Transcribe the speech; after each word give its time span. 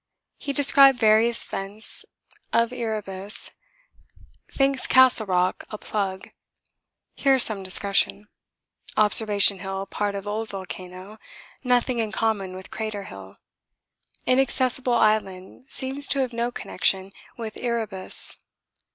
He 0.39 0.51
described 0.51 0.97
various 0.97 1.43
vents 1.43 2.05
of 2.51 2.73
Erebus, 2.73 3.51
thinks 4.51 4.87
Castle 4.87 5.27
Rock 5.27 5.63
a 5.69 5.77
'plug' 5.77 6.31
here 7.13 7.37
some 7.37 7.61
discussion 7.61 8.27
Observation 8.97 9.59
Hill 9.59 9.85
part 9.85 10.15
of 10.15 10.25
old 10.27 10.49
volcano, 10.49 11.19
nothing 11.63 11.99
in 11.99 12.11
common 12.11 12.55
with 12.55 12.71
Crater 12.71 13.03
Hill. 13.03 13.37
Inaccessible 14.25 14.93
Island 14.95 15.67
seems 15.69 16.07
to 16.07 16.19
have 16.21 16.33
no 16.33 16.49
connection 16.51 17.11
with 17.37 17.55
Erebus. 17.57 18.37